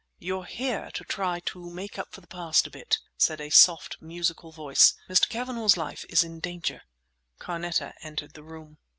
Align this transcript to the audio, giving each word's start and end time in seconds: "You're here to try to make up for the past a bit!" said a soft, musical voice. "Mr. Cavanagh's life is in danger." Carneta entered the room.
"You're 0.17 0.45
here 0.45 0.89
to 0.95 1.03
try 1.03 1.41
to 1.41 1.69
make 1.69 1.99
up 1.99 2.11
for 2.11 2.21
the 2.21 2.25
past 2.27 2.65
a 2.65 2.71
bit!" 2.71 2.97
said 3.19 3.39
a 3.39 3.51
soft, 3.51 3.97
musical 4.01 4.51
voice. 4.51 4.95
"Mr. 5.07 5.29
Cavanagh's 5.29 5.77
life 5.77 6.05
is 6.09 6.23
in 6.23 6.39
danger." 6.39 6.81
Carneta 7.37 7.93
entered 8.01 8.33
the 8.33 8.41
room. 8.41 8.79